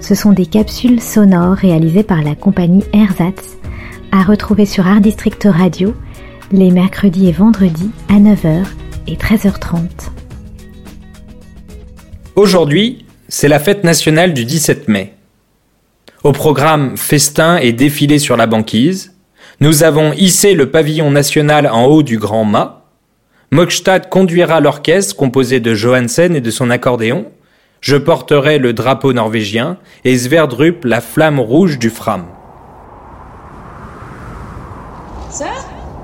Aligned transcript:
ce 0.00 0.14
sont 0.14 0.32
des 0.32 0.46
capsules 0.46 1.00
sonores 1.00 1.54
réalisées 1.54 2.02
par 2.02 2.22
la 2.22 2.34
compagnie 2.34 2.84
Ersatz, 2.92 3.58
à 4.12 4.22
retrouver 4.22 4.66
sur 4.66 4.86
Art 4.86 5.00
District 5.00 5.46
Radio 5.50 5.94
les 6.52 6.70
mercredis 6.70 7.28
et 7.28 7.32
vendredis 7.32 7.90
à 8.08 8.14
9h 8.14 8.64
et 9.06 9.14
13h30. 9.14 9.88
Aujourd'hui, 12.34 13.04
c'est 13.28 13.48
la 13.48 13.58
fête 13.58 13.84
nationale 13.84 14.34
du 14.34 14.44
17 14.44 14.88
mai. 14.88 15.14
Au 16.24 16.32
programme 16.32 16.96
festin 16.96 17.58
et 17.58 17.72
défilé 17.72 18.18
sur 18.18 18.36
la 18.36 18.46
banquise, 18.46 19.14
nous 19.60 19.84
avons 19.84 20.12
hissé 20.12 20.54
le 20.54 20.70
pavillon 20.70 21.10
national 21.10 21.68
en 21.68 21.84
haut 21.84 22.02
du 22.02 22.18
Grand 22.18 22.44
Mât. 22.44 22.86
Mokstad 23.52 24.08
conduira 24.08 24.60
l'orchestre 24.60 25.16
composé 25.16 25.60
de 25.60 25.74
Johansen 25.74 26.34
et 26.34 26.40
de 26.40 26.50
son 26.50 26.70
accordéon. 26.70 27.26
Je 27.80 27.96
porterai 27.96 28.58
le 28.58 28.72
drapeau 28.72 29.12
norvégien 29.12 29.78
et 30.04 30.18
Sverdrup 30.18 30.84
la 30.84 31.00
flamme 31.00 31.40
rouge 31.40 31.78
du 31.78 31.88
Fram. 31.90 32.26
Sœur 35.30 35.48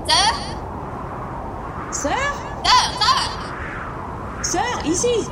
Sœur 0.07 0.33
Sœur 1.91 2.11
Sœur 2.63 2.91
Sœur 2.99 4.61
Sœur, 4.61 4.85
ici! 4.85 5.29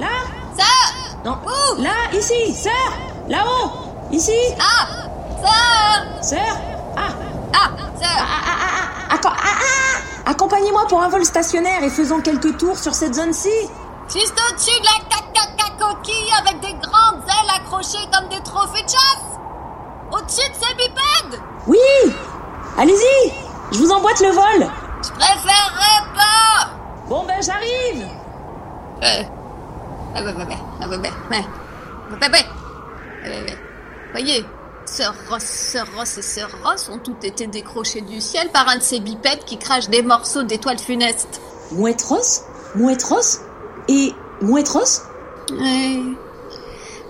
Là? 0.00 0.06
Sœur 0.56 1.16
Non. 1.24 1.38
Où? 1.46 1.82
Là, 1.82 1.90
ici! 2.12 2.52
Sœur 2.54 2.72
Là-haut! 3.28 3.70
Ici! 4.10 4.32
Ah! 4.58 4.86
Sœur 5.42 6.22
Sœur 6.22 6.56
Ah! 6.96 7.08
Ah! 7.54 7.70
Sœur 8.00 8.08
Ah, 8.18 8.42
ah, 8.46 8.58
ah, 8.58 9.08
ah, 9.10 9.14
acco- 9.14 9.28
ah, 9.28 9.58
ah 10.26 10.30
Accompagnez-moi 10.30 10.86
pour 10.88 11.02
un 11.02 11.08
vol 11.08 11.24
stationnaire 11.24 11.84
et 11.84 11.90
faisons 11.90 12.20
quelques 12.20 12.56
tours 12.58 12.78
sur 12.78 12.94
cette 12.94 13.14
zone-ci. 13.14 13.50
Juste 14.12 14.34
au-dessus 14.50 14.80
de 14.80 14.84
la 14.86 15.04
avec 15.90 16.60
des 16.60 16.74
grandes 16.74 17.22
ailes 17.26 17.54
accrochées 17.54 18.06
comme 18.12 18.28
des 18.28 18.42
trophées 18.42 18.82
de 18.82 18.88
chasse 18.88 19.38
Au-dessus 20.12 20.48
de 20.48 20.54
ces 20.54 20.74
bipèdes 20.74 21.40
Oui 21.66 21.78
Allez-y 22.78 23.32
Je 23.72 23.78
vous 23.78 23.90
emboîte 23.90 24.20
le 24.20 24.30
vol 24.30 24.70
Je 25.04 25.10
préférerais 25.10 26.04
pas 26.14 26.70
Bon 27.08 27.24
ben 27.24 27.40
j'arrive 27.40 28.06
Euh. 29.02 29.22
Ah 30.14 30.22
bah 30.22 30.32
bah 30.32 30.44
bah. 30.48 30.54
Ah 30.80 30.86
bah 30.88 30.96
bah 30.96 31.08
bah. 31.30 31.36
Bah 32.10 32.16
bah 32.20 32.28
bah. 32.30 32.38
Ah 33.24 33.28
bah 33.28 33.36
bah. 33.46 33.52
Voyez, 34.12 34.44
Sœur 34.86 35.14
Ross, 35.28 35.42
Sœur 35.42 35.86
Ross 35.96 36.18
et 36.18 36.22
Sœur 36.22 36.48
Ross 36.64 36.88
ont 36.88 36.98
toutes 36.98 37.22
été 37.24 37.46
décrochées 37.46 38.00
du 38.00 38.20
ciel 38.20 38.48
par 38.48 38.66
un 38.68 38.78
de 38.78 38.82
ces 38.82 38.98
bipèdes 39.00 39.44
qui 39.44 39.58
crache 39.58 39.88
des 39.88 40.02
morceaux 40.02 40.42
d'étoiles 40.42 40.78
funestes. 40.78 41.40
Mouette 41.72 42.02
Ross 42.02 42.42
Mouette 42.74 43.02
Ross 43.04 43.40
Et 43.88 44.14
Mouette 44.40 44.68
Ross 44.68 45.02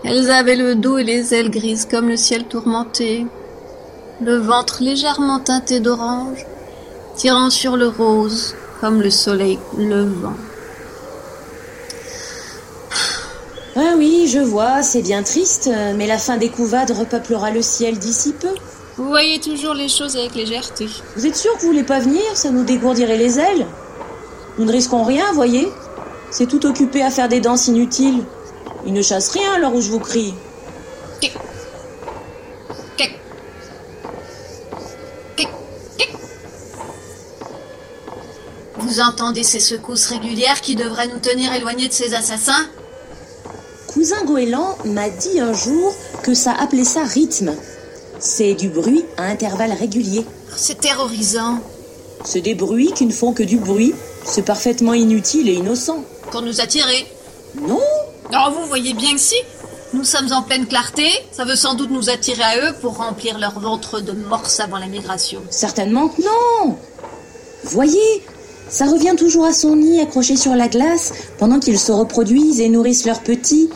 Elles 0.04 0.30
avaient 0.30 0.56
le 0.56 0.74
dos 0.74 0.98
et 0.98 1.04
les 1.04 1.34
ailes 1.34 1.50
grises 1.50 1.86
comme 1.90 2.08
le 2.08 2.16
ciel 2.16 2.44
tourmenté, 2.44 3.26
le 4.20 4.36
ventre 4.36 4.82
légèrement 4.82 5.40
teinté 5.40 5.80
d'orange, 5.80 6.44
tirant 7.16 7.50
sur 7.50 7.76
le 7.76 7.88
rose 7.88 8.54
comme 8.80 9.00
le 9.00 9.10
soleil 9.10 9.58
levant. 9.78 10.36
Ah 13.74 13.94
oui, 13.96 14.26
je 14.28 14.38
vois, 14.38 14.82
c'est 14.82 15.02
bien 15.02 15.22
triste, 15.22 15.70
mais 15.96 16.06
la 16.06 16.18
fin 16.18 16.36
des 16.36 16.48
couvades 16.48 16.92
repeuplera 16.92 17.50
le 17.50 17.62
ciel 17.62 17.98
d'ici 17.98 18.32
peu. 18.32 18.54
Vous 18.96 19.08
voyez 19.08 19.38
toujours 19.38 19.74
les 19.74 19.88
choses 19.88 20.16
avec 20.16 20.34
légèreté. 20.34 20.88
Vous 21.16 21.26
êtes 21.26 21.36
sûr 21.36 21.52
que 21.54 21.60
vous 21.60 21.66
voulez 21.66 21.84
pas 21.84 22.00
venir 22.00 22.22
Ça 22.34 22.50
nous 22.50 22.64
dégourdirait 22.64 23.18
les 23.18 23.38
ailes. 23.38 23.66
Nous 24.58 24.64
ne 24.64 24.72
risquons 24.72 25.04
rien, 25.04 25.24
voyez 25.34 25.68
C'est 26.30 26.46
tout 26.46 26.66
occupé 26.66 27.02
à 27.02 27.10
faire 27.10 27.28
des 27.28 27.40
danses 27.40 27.68
inutiles. 27.68 28.24
Ils 28.86 28.92
ne 28.92 29.02
chassent 29.02 29.30
rien 29.30 29.52
alors 29.54 29.74
où 29.74 29.80
je 29.80 29.90
vous 29.90 30.00
crie. 30.00 30.34
Vous 38.78 39.00
entendez 39.00 39.42
ces 39.42 39.60
secousses 39.60 40.06
régulières 40.06 40.60
qui 40.60 40.76
devraient 40.76 41.08
nous 41.08 41.18
tenir 41.18 41.52
éloignés 41.52 41.88
de 41.88 41.92
ces 41.92 42.14
assassins? 42.14 42.66
Cousin 43.88 44.24
Goéland 44.24 44.76
m'a 44.84 45.10
dit 45.10 45.40
un 45.40 45.52
jour 45.52 45.94
que 46.22 46.34
ça 46.34 46.52
appelait 46.52 46.84
ça 46.84 47.02
rythme. 47.02 47.52
C'est 48.18 48.54
du 48.54 48.68
bruit 48.68 49.04
à 49.16 49.24
intervalles 49.24 49.72
réguliers. 49.72 50.24
C'est 50.56 50.80
terrorisant. 50.80 51.58
C'est 52.24 52.40
des 52.40 52.54
bruits 52.54 52.92
qui 52.94 53.06
ne 53.06 53.12
font 53.12 53.32
que 53.32 53.42
du 53.42 53.58
bruit. 53.58 53.92
C'est 54.24 54.44
parfaitement 54.44 54.94
inutile 54.94 55.48
et 55.48 55.54
innocent. 55.54 56.04
Pour 56.36 56.44
nous 56.44 56.60
attirer. 56.60 57.06
Non 57.62 57.80
Alors 58.30 58.50
vous 58.50 58.66
voyez 58.66 58.92
bien 58.92 59.14
que 59.14 59.18
si. 59.18 59.36
Nous 59.94 60.04
sommes 60.04 60.30
en 60.32 60.42
pleine 60.42 60.66
clarté. 60.66 61.08
Ça 61.32 61.46
veut 61.46 61.56
sans 61.56 61.72
doute 61.72 61.90
nous 61.90 62.10
attirer 62.10 62.42
à 62.42 62.58
eux 62.58 62.74
pour 62.82 62.98
remplir 62.98 63.38
leur 63.38 63.58
ventre 63.58 64.02
de 64.02 64.12
morse 64.12 64.60
avant 64.60 64.76
la 64.76 64.84
migration. 64.84 65.40
Certainement 65.48 66.08
que 66.08 66.20
non 66.20 66.76
Voyez, 67.64 68.22
ça 68.68 68.84
revient 68.84 69.14
toujours 69.16 69.46
à 69.46 69.54
son 69.54 69.76
nid 69.76 69.98
accroché 70.02 70.36
sur 70.36 70.54
la 70.54 70.68
glace 70.68 71.14
pendant 71.38 71.58
qu'ils 71.58 71.80
se 71.80 71.90
reproduisent 71.90 72.60
et 72.60 72.68
nourrissent 72.68 73.06
leurs 73.06 73.22
petits, 73.22 73.70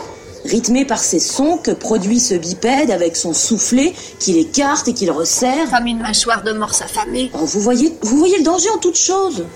rythmé 0.44 0.84
par 0.84 0.98
ces 0.98 1.18
sons 1.18 1.56
que 1.56 1.70
produit 1.70 2.20
ce 2.20 2.34
bipède 2.34 2.90
avec 2.90 3.16
son 3.16 3.32
soufflet 3.32 3.94
qu'il 4.18 4.36
écarte 4.36 4.86
et 4.86 4.92
qu'il 4.92 5.10
resserre. 5.10 5.70
Comme 5.70 5.86
une 5.86 6.00
mâchoire 6.00 6.42
de 6.42 6.52
morse 6.52 6.82
affamée. 6.82 7.30
Oh, 7.32 7.38
vous 7.38 7.60
voyez, 7.60 7.96
vous 8.02 8.18
voyez 8.18 8.36
le 8.36 8.44
danger 8.44 8.68
en 8.68 8.76
toute 8.76 8.98
chose 8.98 9.46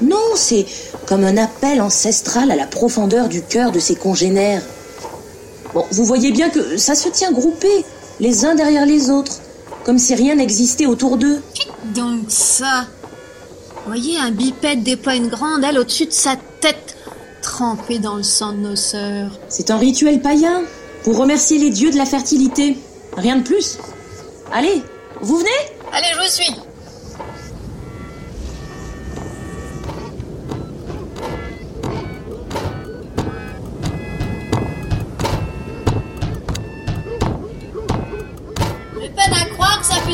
Non, 0.00 0.16
c'est 0.34 0.64
comme 1.06 1.24
un 1.24 1.36
appel 1.36 1.80
ancestral 1.80 2.50
à 2.50 2.56
la 2.56 2.66
profondeur 2.66 3.28
du 3.28 3.42
cœur 3.42 3.72
de 3.72 3.78
ses 3.78 3.94
congénères. 3.94 4.62
Bon, 5.72 5.84
vous 5.90 6.04
voyez 6.04 6.32
bien 6.32 6.50
que 6.50 6.76
ça 6.76 6.94
se 6.94 7.08
tient 7.08 7.32
groupé, 7.32 7.68
les 8.20 8.44
uns 8.44 8.54
derrière 8.54 8.86
les 8.86 9.10
autres, 9.10 9.40
comme 9.84 9.98
si 9.98 10.14
rien 10.14 10.34
n'existait 10.34 10.86
autour 10.86 11.16
d'eux. 11.16 11.40
Donc 11.94 12.20
ça. 12.28 12.86
Voyez, 13.86 14.18
un 14.18 14.32
bipède 14.32 14.82
déploie 14.82 15.14
une 15.14 15.28
grande 15.28 15.62
aile 15.62 15.78
au-dessus 15.78 16.06
de 16.06 16.12
sa 16.12 16.34
tête, 16.60 16.96
trempée 17.40 18.00
dans 18.00 18.16
le 18.16 18.24
sang 18.24 18.52
de 18.52 18.58
nos 18.58 18.76
sœurs. 18.76 19.38
C'est 19.48 19.70
un 19.70 19.76
rituel 19.76 20.20
païen 20.20 20.62
pour 21.04 21.16
remercier 21.16 21.58
les 21.58 21.70
dieux 21.70 21.92
de 21.92 21.96
la 21.96 22.06
fertilité. 22.06 22.76
Rien 23.16 23.36
de 23.36 23.42
plus. 23.42 23.78
Allez, 24.52 24.82
vous 25.20 25.36
venez? 25.36 25.50
Allez, 25.92 26.08
je 26.14 26.20
vous 26.20 26.28
suis. 26.28 26.65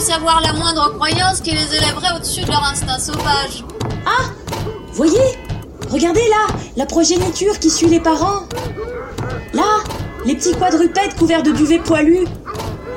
Puisse 0.02 0.14
avoir 0.14 0.40
la 0.40 0.52
moindre 0.52 0.92
croyance 0.94 1.40
qui 1.40 1.52
les 1.52 1.76
élèverait 1.76 2.16
au-dessus 2.16 2.42
de 2.42 2.48
leur 2.48 2.64
instinct 2.64 2.98
sauvage. 2.98 3.64
Ah 4.04 4.30
Voyez 4.92 5.38
Regardez 5.90 6.26
là, 6.28 6.54
la 6.76 6.86
progéniture 6.86 7.58
qui 7.58 7.70
suit 7.70 7.86
les 7.86 8.00
parents. 8.00 8.42
Là, 9.52 9.80
les 10.24 10.34
petits 10.34 10.54
quadrupèdes 10.54 11.14
couverts 11.18 11.42
de 11.42 11.52
duvet 11.52 11.78
poilu. 11.78 12.24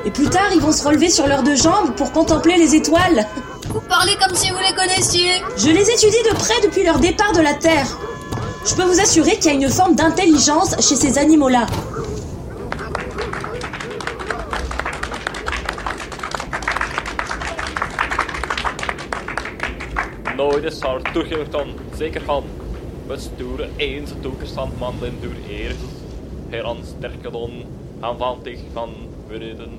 Et 0.04 0.10
plus 0.10 0.28
tard, 0.28 0.48
ils 0.52 0.60
vont 0.60 0.72
se 0.72 0.86
relever 0.86 1.08
sur 1.08 1.26
leurs 1.26 1.42
deux 1.42 1.56
jambes 1.56 1.94
pour 1.96 2.12
contempler 2.12 2.56
les 2.56 2.74
étoiles. 2.74 3.26
Vous 3.68 3.80
parlez 3.88 4.16
comme 4.16 4.34
si 4.34 4.50
vous 4.50 4.58
les 4.58 4.74
connaissiez. 4.74 5.30
Je 5.56 5.68
les 5.68 5.88
étudie 5.90 6.22
de 6.30 6.34
près 6.34 6.60
depuis 6.64 6.82
leur 6.82 6.98
départ 6.98 7.32
de 7.32 7.40
la 7.40 7.54
Terre. 7.54 7.86
Je 8.64 8.74
peux 8.74 8.84
vous 8.84 9.00
assurer 9.00 9.36
qu'il 9.36 9.46
y 9.46 9.50
a 9.50 9.52
une 9.52 9.70
forme 9.70 9.94
d'intelligence 9.94 10.74
chez 10.80 10.96
ces 10.96 11.18
animaux-là. 11.18 11.66
Nooit 20.56 20.74
zal 20.74 20.98
toegeton, 21.12 21.74
zeker 21.96 22.22
van. 22.22 22.44
We 23.06 23.18
sturen 23.18 23.70
eens 23.76 24.10
de 24.10 24.20
toegestand 24.20 24.72
door 25.20 25.34
eerst. 25.48 25.76
Heran 26.48 26.78
sterkedon, 26.96 27.64
aanvantig 28.00 28.58
van 28.72 28.90
vreden. 29.28 29.78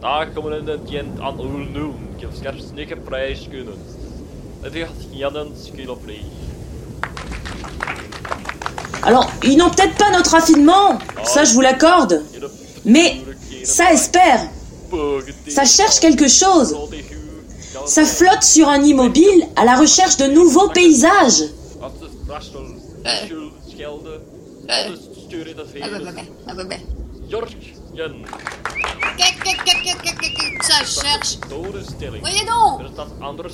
Daar 0.00 0.28
komen 0.28 0.58
in 0.58 0.66
het 0.66 0.90
jent 0.90 1.20
aan 1.20 1.40
ulnoen, 1.40 1.94
kilskers 2.18 2.62
niet 2.74 3.04
prijs 3.04 3.48
kunnen. 3.50 3.74
Het 4.60 4.74
gaat 4.74 5.06
jannen 5.10 5.52
skillopri. 5.62 6.20
Alors, 9.00 9.30
ils 9.40 9.56
n'ont 9.56 9.74
peut-être 9.74 9.96
pas 9.96 10.10
notre 10.10 10.30
raffinement, 10.30 10.98
ça 11.22 11.44
je 11.44 11.52
vous 11.54 11.62
l'accorde. 11.62 12.20
Mais 12.84 13.20
ça 13.64 13.90
espère. 13.92 14.40
Ça 15.48 15.64
cherche 15.64 16.00
quelque 16.00 16.28
chose. 16.28 16.74
Ça 17.86 18.04
flotte 18.04 18.42
sur 18.42 18.68
un 18.68 18.82
immobile 18.82 19.46
à 19.56 19.64
la 19.64 19.76
recherche 19.76 20.16
de 20.16 20.26
nouveaux 20.26 20.68
paysages. 20.68 21.44
Ça 30.60 30.84
cherche? 30.84 31.38
Voyez 32.20 32.44
donc 32.44 32.82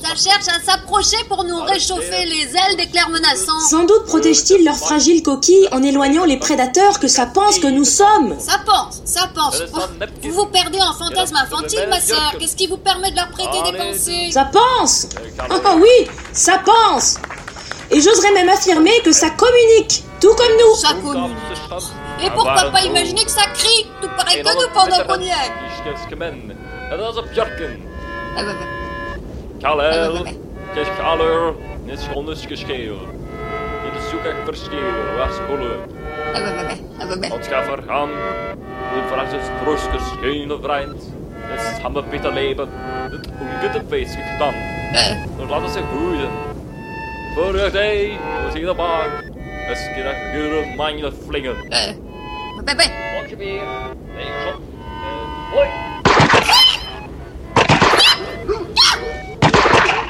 Ça 0.03 0.15
cherche 0.17 0.49
à 0.49 0.61
s'approcher 0.61 1.17
pour 1.29 1.45
nous 1.45 1.63
réchauffer 1.63 2.27
les 2.27 2.57
ailes 2.57 2.77
d'éclairs 2.77 3.09
menaçants. 3.09 3.61
Sans 3.61 3.85
doute 3.85 4.07
protège-t-il 4.07 4.65
leurs 4.65 4.77
fragiles 4.77 5.23
coquilles 5.23 5.69
en 5.71 5.81
éloignant 5.85 6.25
les 6.25 6.39
prédateurs 6.39 6.99
que 6.99 7.07
ça 7.07 7.27
pense 7.27 7.61
que 7.61 7.69
nous 7.69 7.85
sommes. 7.85 8.37
Ça 8.41 8.59
pense, 8.67 9.01
ça 9.05 9.31
pense. 9.33 9.63
Oh, 9.73 9.79
vous 10.23 10.33
vous 10.33 10.47
perdez 10.47 10.81
en 10.81 10.93
fantasme 10.95 11.37
infantile, 11.37 11.87
ma 11.89 12.01
sœur. 12.01 12.35
Qu'est-ce 12.39 12.57
qui 12.57 12.67
vous 12.67 12.79
permet 12.79 13.13
de 13.13 13.17
leur 13.17 13.31
prêter 13.31 13.71
des 13.71 13.79
pensées? 13.79 14.33
Ça 14.33 14.47
pense 14.47 15.09
Ah 15.49 15.77
oui, 15.77 16.09
ça 16.33 16.61
pense 16.65 17.19
Et 17.93 18.01
j'oserais 18.01 18.33
même 18.33 18.49
affirmer 18.49 19.01
que 19.05 19.13
ça 19.13 19.31
communique, 19.31 20.03
tout 20.21 20.35
comme 20.35 20.57
nous. 20.59 20.75
Ça 20.75 20.95
communique. 20.95 21.37
Et 22.21 22.31
pourquoi 22.31 22.71
pas 22.71 22.83
imaginer 22.83 23.25
que 23.25 23.31
ça 23.31 23.47
crie, 23.55 23.87
tout 24.01 24.11
pareil 24.17 24.43
que 24.43 24.55
nous 24.61 24.71
pendant 24.73 25.05
qu'on 25.07 25.21
y 25.21 25.29
est 25.29 25.69
dat 26.97 27.13
is 27.13 27.19
op. 27.19 27.27
Kalel, 29.59 30.23
kijk 30.75 30.97
kaler, 30.97 31.55
net 31.85 32.01
schondes 32.01 32.47
gescheel. 32.47 32.97
De 33.93 34.09
zoek 34.11 34.25
ik 34.25 34.35
was 34.47 34.69
ga 37.47 37.65
vergaan, 37.65 38.09
de 38.95 39.03
verrassers 39.09 39.45
troosters 39.63 40.03
geen 40.21 40.53
vriend. 40.63 41.13
Het 41.37 41.61
is 41.61 41.79
hammer 41.83 42.05
Peter 42.05 42.33
leven, 42.33 42.69
het 43.11 43.29
ongete 43.41 43.83
feest 43.89 44.15
gedaan. 44.15 44.55
Dan 45.37 45.49
laten 45.49 45.71
ze 45.71 45.81
groeien. 45.95 46.31
Voor 47.35 47.53
de 47.53 47.71
day, 47.73 48.19
we 48.45 48.51
zien 48.53 48.65
de 48.65 48.75
baan. 48.75 49.11
Het 49.41 49.79
is 49.79 49.87
een 49.87 50.15
gure 50.33 50.75
mijn 50.77 51.13
flingen. 51.27 51.57
Eh. 52.69 52.75
Bah, 52.75 52.75
bah, 52.77 52.85
bah. 52.85 53.21
Pak 53.21 53.31
je 53.31 53.37
weer, 53.37 53.63
nee, 54.15 54.29
schot. 54.45 54.61
En 55.01 55.57
hoi! 55.57 55.67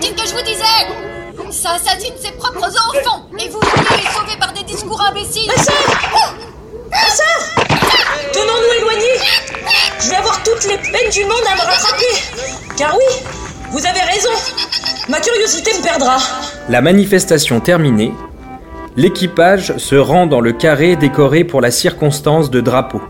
Dites 0.01 0.17
que 0.17 0.27
je 0.29 0.35
vous 0.35 0.43
disais 0.43 1.53
Ça 1.53 1.75
assassine 1.75 2.15
ses 2.21 2.33
propres 2.33 2.67
enfants 2.67 3.29
Et 3.39 3.49
vous 3.49 3.61
voulez 3.61 4.03
les 4.03 4.11
sauver 4.11 4.37
par 4.41 4.53
des 4.53 4.65
discours 4.65 5.01
imbéciles 5.01 5.47
Ma 5.47 5.63
sœur 5.63 6.35
Ma 6.91 7.11
sœur 7.11 7.39
Tenons-nous 8.33 8.73
éloignés 8.79 9.19
Je 10.01 10.09
vais 10.09 10.17
avoir 10.17 10.43
toutes 10.43 10.65
les 10.65 10.79
peines 10.79 11.11
du 11.13 11.25
monde 11.25 11.47
à 11.51 11.55
me 11.55 11.61
rattraper. 11.61 12.13
Car 12.77 12.97
oui, 12.97 13.27
vous 13.71 13.87
avez 13.87 14.01
raison. 14.01 14.31
Ma 15.09 15.21
curiosité 15.21 15.73
me 15.79 15.83
perdra. 15.83 16.17
La 16.69 16.81
manifestation 16.81 17.61
terminée, 17.61 18.13
l'équipage 18.99 19.77
se 19.77 19.95
rend 19.95 20.27
dans 20.27 20.41
le 20.41 20.53
carré 20.53 20.97
décoré 20.97 21.45
pour 21.45 21.61
la 21.61 21.71
circonstance 21.71 22.51
de 22.51 22.61
drapeau. 22.61 23.01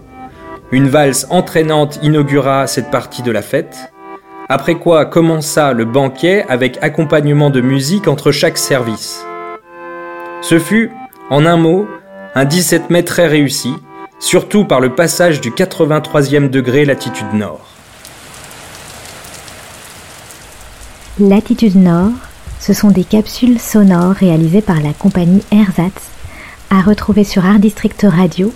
Une 0.71 0.87
valse 0.87 1.27
entraînante 1.31 1.99
inaugura 2.03 2.67
cette 2.67 2.91
partie 2.91 3.23
de 3.23 3.33
la 3.33 3.41
fête, 3.41 3.91
après 4.51 4.75
quoi 4.75 5.07
commença 5.07 5.73
le 5.73 5.87
banquet 5.87 6.45
avec 6.51 6.77
accompagnement 6.83 7.49
de 7.49 7.63
musique 7.63 8.07
entre 8.07 8.33
chaque 8.33 8.59
service. 8.59 9.25
Ce 10.43 10.59
fut, 10.59 10.93
en 11.31 11.47
un 11.47 11.57
mot, 11.57 11.89
un 12.35 12.45
17 12.45 12.91
mai 12.91 13.03
très 13.03 13.27
réussi, 13.27 13.73
surtout 14.19 14.67
par 14.67 14.81
le 14.81 14.95
passage 14.95 15.41
du 15.41 15.53
83e 15.53 16.51
degré 16.51 16.85
latitude 16.85 17.33
nord. 17.33 17.67
Latitude 21.19 21.77
Nord, 21.77 22.13
ce 22.61 22.73
sont 22.73 22.91
des 22.91 23.05
capsules 23.05 23.59
sonores 23.59 24.13
réalisées 24.13 24.63
par 24.63 24.81
la 24.81 24.93
compagnie 24.93 25.43
Ersatz, 25.51 26.11
à 26.71 26.81
retrouver 26.81 27.25
sur 27.25 27.45
Art 27.45 27.59
District 27.59 28.07
Radio 28.09 28.53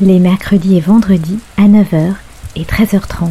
les 0.00 0.18
mercredis 0.18 0.76
et 0.76 0.80
vendredis 0.80 1.40
à 1.56 1.62
9h 1.62 2.14
et 2.56 2.64
13h30. 2.64 3.30